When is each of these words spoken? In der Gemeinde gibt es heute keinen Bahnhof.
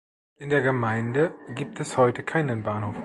In 0.37 0.49
der 0.49 0.63
Gemeinde 0.63 1.35
gibt 1.49 1.79
es 1.79 1.95
heute 1.95 2.23
keinen 2.23 2.63
Bahnhof. 2.63 2.95